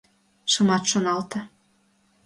[0.51, 1.39] Шымат шоналте.